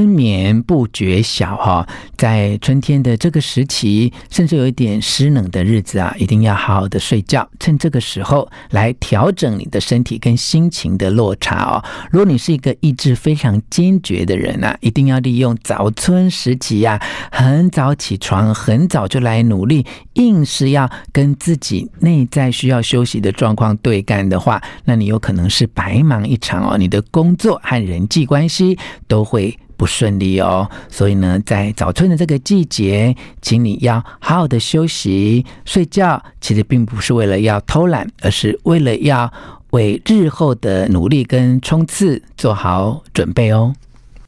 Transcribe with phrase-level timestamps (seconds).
[0.00, 11.84] 春眠不觉晓哈，在春天的这个时期，甚至有一点湿冷的日子啊，一定要好好的睡觉，趁这个时候来调整你的身体跟心情的落差哦。
[12.10, 16.98] 如果你是一个意志非常坚决的人啊，一定要利用早春时期呀，
[17.30, 26.78] 很早起床，很早就来努力，硬是要跟自己内在需要休息的状况对干的话，那你有可能是白忙一场哦。
[26.78, 36.22] 你的工作和人际关系都会不顺利哦，所以呢，在早春的这个季节，请你要好好的休息、睡觉。
[36.38, 39.32] 其实并不是为了要偷懒，而是为了要
[39.70, 43.74] 为日后的努力跟冲刺做好准备哦。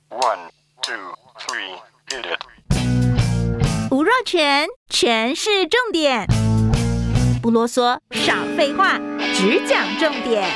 [0.08, 0.48] One,
[0.80, 0.94] two,
[1.38, 1.76] three,
[3.90, 6.26] 吴若全，全是重点，
[7.42, 8.98] 不啰嗦，少废话，
[9.34, 10.48] 只讲重点。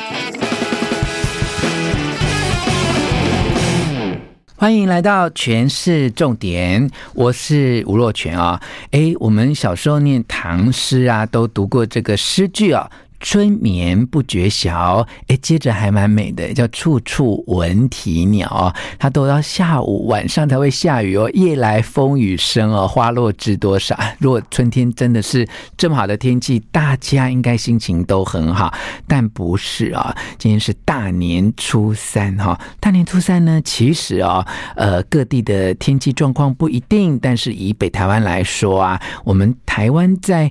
[4.59, 8.59] 欢迎来到全市重点，我是吴若权啊。
[8.91, 12.91] 哎，我们小时候念唐诗啊，都读过这个诗句啊。
[13.29, 18.73] 春眠不觉晓，哎，接着还蛮美的，叫处处闻啼鸟。
[19.01, 23.99] 它都到下午晚上才会下雨哦，夜来风雨声哦，花落知多少。
[24.21, 25.45] 如果春天真的是
[25.77, 28.73] 这么好的天气，大家应该心情都很好，
[29.09, 30.17] 但不是啊。
[30.39, 34.47] 今天是大年初三哈，大年初三呢，其实啊，
[34.77, 40.49] 呃，各地的天气状况不一定，但是以北台湾来说啊，我们台湾在。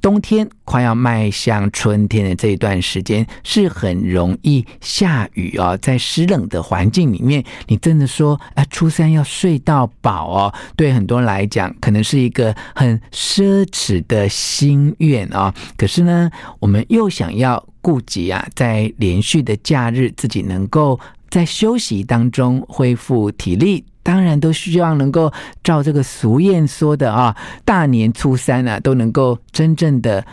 [0.00, 5.76] 冬天快要迈向春天的这一段时间，是很容易下雨哦。
[5.80, 15.52] 在湿冷的环境里面，你真的说啊，初三要睡到饱哦，对很多人来讲，可能是一个很奢侈的心愿啊。
[15.76, 23.84] 可是呢，我们又想要顾及啊，在连续的假日，自己能够在休息当中恢复体力。
[24.08, 25.30] 当然都希望能够
[25.62, 30.24] 照这个俗谚说的啊，大年初三啊都能够真正的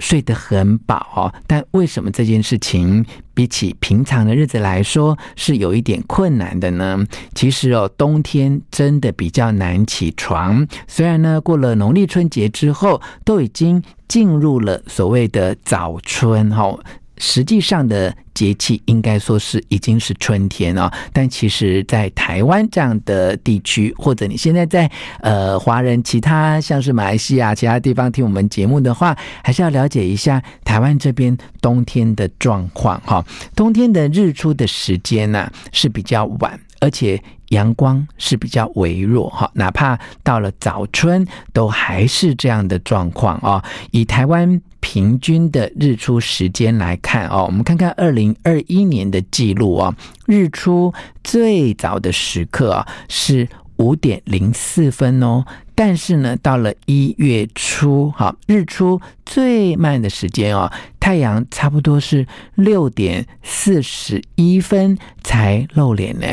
[0.00, 1.32] 睡得很饱。
[1.46, 3.02] 但为什么这件事情
[3.32, 7.02] 比起平常的日子来说是有一点困难的呢？
[7.34, 10.68] 其实哦，冬天真的比较难起床。
[10.86, 16.78] 虽然呢，过了农历春节之后，都已经进入了所谓的早春哈。
[17.22, 24.90] 实际上的节气应该说是已经是春天了，但其实，在台湾这样的地区，或者你现在在
[25.20, 33.24] 呃华人其他像是马来西亚其他地方听我们节目的话，还是要了解一下台湾这边冬天的状况哈。
[33.54, 37.22] 冬天的日出的时间呢是比较晚，而且
[37.52, 43.64] 阳光是比较微弱哈，哪怕到了早春，都还是这样的状况啊。
[43.92, 44.60] 以台湾。
[44.84, 49.94] 平均的日出时间来看哦，我们看看二零二一年的记录哦，
[50.26, 50.92] 日出
[51.22, 55.44] 最早的时刻啊是五点零四分哦，
[55.76, 62.26] 但是呢，到了一月初，哈，日出最慢的时间哦，太阳差不多是
[62.56, 66.26] 六点四十一分才露脸呢，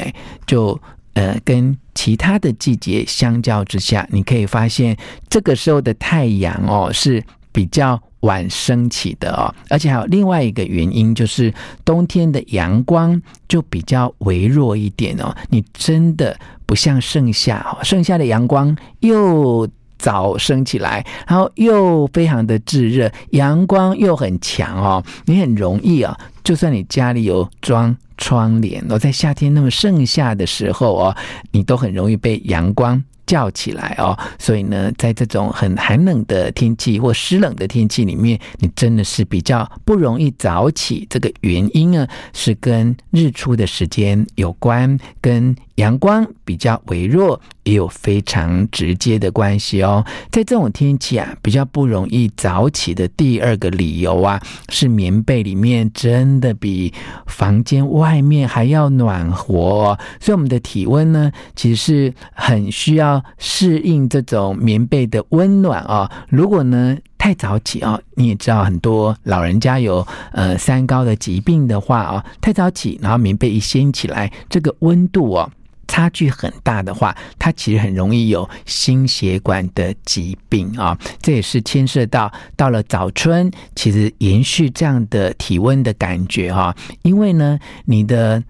[0.48, 0.82] 就
[1.14, 4.96] 呃，跟其他的季节相较之下，你可以发现
[5.30, 8.02] 这个时候的太阳哦是比较。
[8.24, 11.54] 晚升起的哦，而且还有另外一个原因，就是
[11.86, 15.34] 冬天的阳光就比较微弱一点哦。
[15.50, 19.66] 你真的不像盛夏哦，盛夏的阳光又
[19.98, 31.18] 早升起来，然后又非常的炙热，阳光又很强哦，你很容易啊，就算你家里有装窗帘哦，在夏天那么盛夏的时候哦，
[31.52, 33.04] 你都很容易被阳光。
[33.30, 41.06] 叫起来哦，所以呢，在这种很寒冷的天气或湿冷的天气里面，你真的是比较不容易早起。
[41.08, 50.06] 这个原因呢，是跟日出的时间有关，跟阳光比较微弱也有非常直接的关系哦。
[50.30, 56.94] 在这种天气啊，比较不容易早起的第二个理由啊，是棉被里面真的比
[57.28, 63.24] 房间外面还要暖和哦，所以我们的体温呢，其实是很需要。
[63.38, 66.12] 适应这种棉被的温暖啊！
[66.30, 75.50] 如果呢太早起啊，你也知道很多老人家有呃三高的疾病的话啊，太早起，然后棉被一掀起来，这个温度哦
[75.90, 80.98] 差距很大的话，它其实很容易有心血管的疾病啊。
[81.22, 88.42] 这也是牵涉到到了早春，其实延续这样的体温的感觉哈，因为呢你的。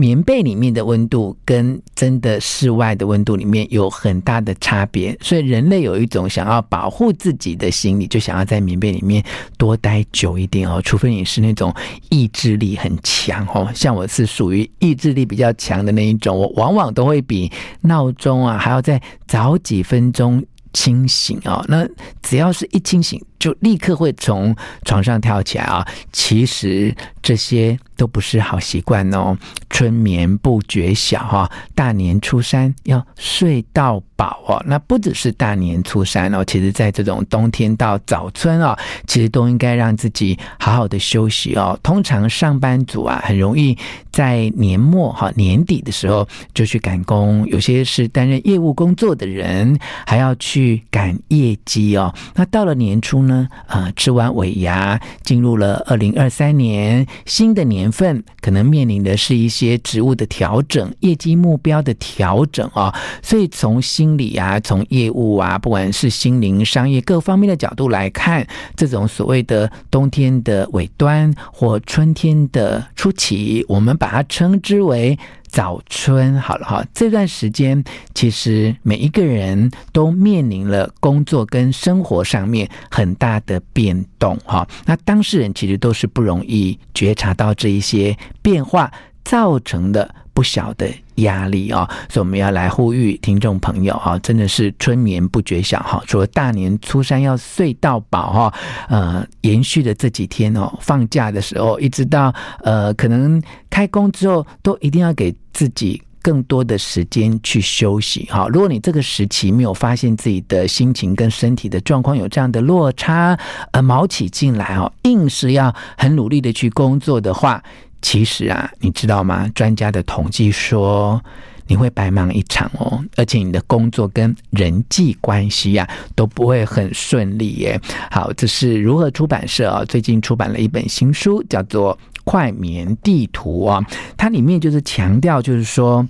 [0.00, 9.20] 棉被里面的温度跟真的室外的温度里面有很大的差别，所以人类有一种想要保护自己的心理，就想要在棉被里面
[9.56, 10.80] 多待久一点哦。
[10.84, 11.74] 除非你是那种
[12.10, 20.40] 意志力很强哦，像我是属于意志力比较强的那一种，我往往都会比闹钟啊还要再早几分钟
[20.72, 21.64] 清醒哦。
[21.66, 21.84] 那
[22.22, 24.54] 只要是一清醒，就立刻会从
[24.84, 25.84] 床上跳起来啊。
[26.12, 27.76] 其实这些。
[27.98, 29.36] 都不是好习惯哦。
[29.68, 34.62] 春眠不觉晓哈，大年初三要睡到饱哦。
[34.66, 41.78] 那不只是大年初三哦，其实在这种冬天到早春哦，其实都应该让自己好好的休息哦。
[41.82, 43.76] 通常上班族啊，很容易
[44.10, 52.12] 在年末哈年底的时候就去赶工，有些是担任业务工作的人，还要去赶业绩哦。
[52.34, 68.46] 那到了年初呢，呃，吃完尾牙，进入了二零二三年新的年份，可能面临的是一些职务的调整、业绩目标的调整啊、所以从心理啊、从业务啊，不管是心灵、商业各方面的角度来看，
[68.76, 75.18] 这种所谓的冬天的尾端或春天的初期，我们把它称之为
[75.58, 76.40] 早春。
[76.40, 77.82] 好了哈，这段时间
[78.14, 84.64] 其实每一个人都面临了工作跟生活上面很大的变动哈。
[84.86, 88.88] 那当事人其实都是不容易觉察到这一些变化。
[89.24, 96.00] 造成的不小的压力啊、哦，所以我们要来呼吁听众朋友啊，真的是春眠不觉晓哈。
[96.06, 98.54] 除了大年初三要睡到饱哈，
[98.88, 102.32] 呃，延续的这几天哦，放假的时候，一直到
[102.62, 108.46] 呃，可能开工之后，都一定要给自己更多的时间去休息哈。
[108.46, 113.36] 如果你这个时期没有发现自己的心情跟身体的状况有这样的落差，
[113.72, 117.60] 呃，卯起劲来哦，硬是要很努力的去工作的话。
[118.00, 119.48] 其实啊，你知道吗？
[119.54, 121.22] 专家的统计说，
[121.66, 127.80] 你会白忙一场哦，而且你的工作跟人际关系呀、啊、都不会很顺利耶。
[128.10, 133.84] 好，这是如何出版社啊最近出版了一本新书，叫做《快眠地图》啊，
[134.16, 136.06] 它里面就是强调，就是说。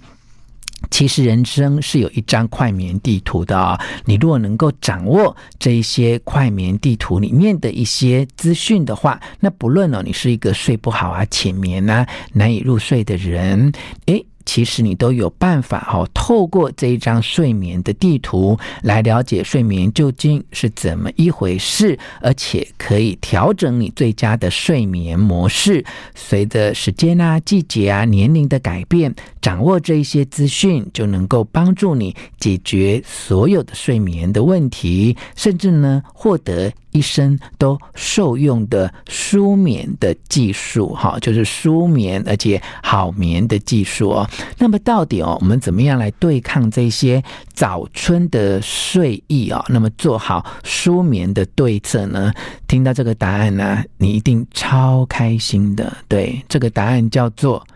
[0.91, 13.73] 其实人生是有一张快眠地图的啊、你如果能够掌握这一些快眠地图里面的一些资讯的话，那不论哦，你是一个睡不好啊、浅眠啊、难以入睡的人，
[14.07, 14.25] 诶。
[14.49, 25.85] 其实你都有办法哈，透过这一张睡眠的地图来了解睡眠究竟是怎么一回事，而且可以调整你最佳的睡眠模式。
[26.15, 36.73] 随着时间啊、季节啊、年龄的改变，掌握这一些资讯，就能够帮助你解决所有的睡眠的问题，甚至呢，获得。
[36.91, 44.29] 一生都受用的舒眠的技术，哈，就是舒眠而且好眠的技术哦。
[44.59, 49.65] 那么到底哦，我们怎么样来对抗这些早春的睡意啊？
[49.69, 52.33] 那么做好舒眠的对策呢？
[52.67, 55.97] 听到这个答案呢，你一定超开心的。
[56.09, 57.67] 对，这个答案叫做，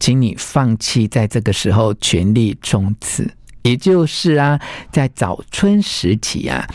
[0.00, 3.30] 请你放弃在这个时候全力冲刺，
[3.62, 4.60] 也就是啊，
[4.90, 6.66] 在早春时期啊。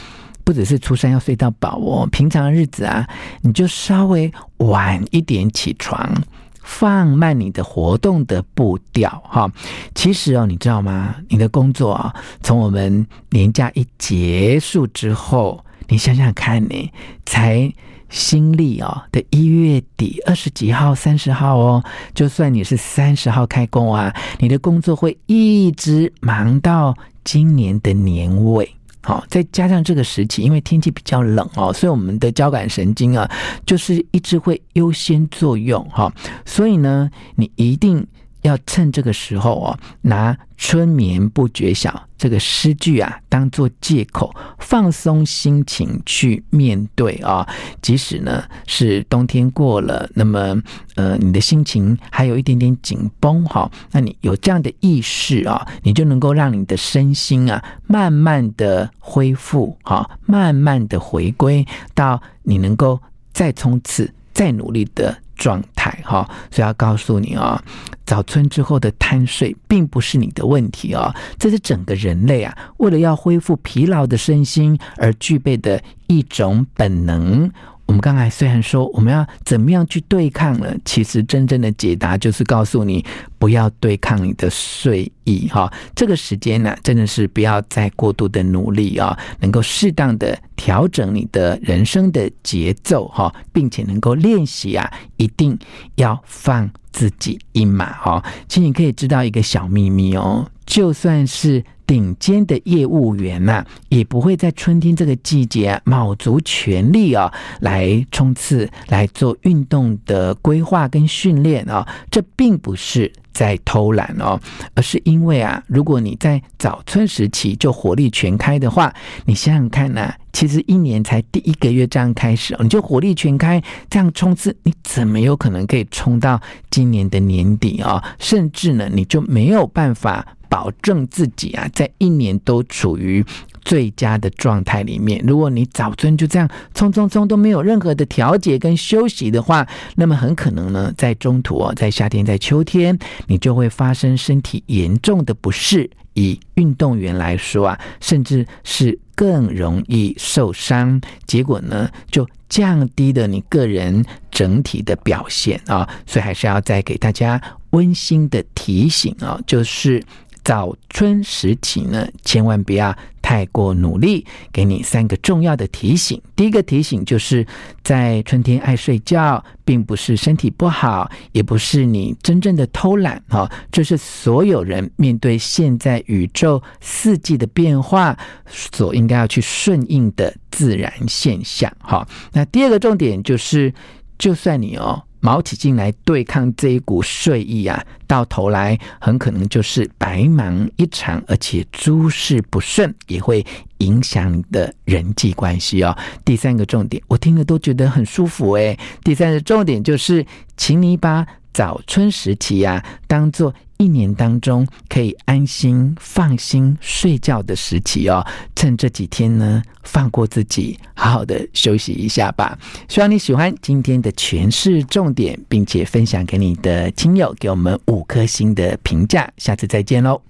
[0.46, 3.08] 不只是初三要睡到饱哦，平常日子啊，
[3.44, 6.14] 你就稍微晚一点起床，
[6.64, 9.52] 放慢你的活动的步调哈。
[9.94, 11.16] 其实哦，你知道吗？
[11.30, 16.92] 你的工作啊，从我们年假一结束之后，你想想看，你
[17.26, 17.72] 才
[18.10, 21.84] 新历哦的一月底二十几号、三十号哦，
[22.14, 28.76] 就算你是三十号开工啊，你的工作会一直忙到今年的年尾。
[29.04, 33.30] 好，再加上这个时期，因为天气比较冷哦，所以我们的交感神经啊，
[33.66, 36.12] 就是一直会优先作用哈。
[36.46, 38.06] 所以呢，你一定。
[38.44, 47.48] 要趁这个时候哦，拿“春眠不觉晓”这个诗句啊，当做借口，放松心情去面对啊。
[47.82, 50.56] 即使呢是冬天过了，那么
[50.96, 63.00] 呃，你的心情还有一点点紧绷哈，那你有这样的意识啊，你就能够让你的身心啊，慢慢的恢复哈，慢慢的回归到你能够
[63.34, 65.18] 再冲刺、再努力的。
[65.36, 67.62] 状态好，所以要告诉你啊，
[68.06, 77.50] 早春之后的贪睡并不是你的问题啊，这是整个人类啊，为了要恢复疲劳的身心而具备的一种本能。
[77.86, 80.74] 我们刚才虽然说我们要怎么样去对抗了？
[80.86, 83.06] 其实真正的解答就是告诉你，
[83.44, 85.70] 不要对抗你的睡意哈。
[85.94, 95.60] 这个时间呢，真的是不要再过度的努力啊，能够适当的调整你的人生的节奏哈，并且能够练习啊，一定
[95.96, 98.24] 要放自己一马哈。
[98.48, 101.62] 其实你可以知道一个小秘密哦，就算是。
[101.86, 111.86] 顶尖的业务员呐、啊，也不会在春天这个季节，卯足全力啊，来冲刺，来做运动的规划跟训练啊。
[112.10, 114.40] 这并不是在偷懒哦，
[114.76, 118.94] 而是因为啊，如果你在早春时期就火力全开的话，
[119.26, 128.04] 你想想看呐、啊，其实一年才第一个月这样开始，你就火力全开这样冲刺，你怎么有可能可以冲到今年的年底啊？
[128.20, 130.26] 甚至呢，你就没有办法。
[130.50, 133.26] 保证自己啊，在一年都处于
[133.64, 135.24] 最佳的状态里面。
[135.26, 145.90] 如果你早春就这样冲冲冲都没有任何的调节跟休息的话，那么很可能呢，在中途哦，在夏天、在秋天，你就会发生身体严重的不适。
[146.16, 155.90] 以运动员来说啊，甚至是更容易受伤，结果呢，就降低了你个人整体的表现啊。
[156.06, 157.42] 所以还是要再给大家
[157.72, 160.04] 温馨的提醒啊，就是。
[160.46, 162.94] 早春时期呢，千万不要
[163.34, 164.24] 太过努力。
[164.52, 166.22] 给你三个重要的提醒。
[166.36, 167.44] 第一个提醒就是
[167.84, 173.52] 在春天爱睡觉，并不是身体不好，也不是你真正的偷懒哈。
[173.72, 182.08] 这是所有人面对现在宇宙四季的变化所应该要去顺应的自然现象哈。
[182.34, 183.74] 那第二个重点就是，
[184.20, 185.02] 就算你哦。
[185.24, 193.46] 卯起劲来对抗这一股睡意啊，到头来很可能就是白忙一场，而且诸事不顺，也会
[193.78, 195.98] 影响你的人际关系哦。
[196.26, 198.78] 第三个重点，我听了都觉得很舒服诶。
[199.02, 200.26] 第三个重点就是，
[200.58, 203.54] 请你把早春时期啊，当做。
[203.84, 208.26] 一年当中可以安心放心睡觉的时期哦，
[208.56, 212.58] 趁这几天呢，放过自己，好好的休息一下吧。
[212.88, 219.30] 希望你喜欢今天的诠释重点，并且分享给你的亲友，给我们五颗星的评价。
[219.36, 220.22] 下次再见喽。